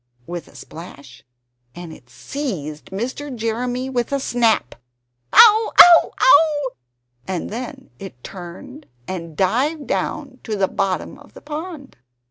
with 0.25 0.47
a 0.47 0.55
splash 0.55 1.23
and 1.75 1.93
it 1.93 2.09
seized 2.09 2.87
Mr. 2.87 3.35
Jeremy 3.35 3.87
with 3.87 4.11
a 4.11 4.19
snap, 4.19 4.73
"Ow! 5.31 5.71
Ow! 5.79 6.11
Ow!" 6.19 6.69
and 7.27 7.51
then 7.51 7.91
it 7.99 8.23
turned 8.23 8.87
and 9.07 9.37
dived 9.37 9.85
down 9.85 10.39
to 10.41 10.55
the 10.55 10.67
bottom 10.67 11.19
of 11.19 11.35
the 11.35 11.41
pond! 11.41 11.97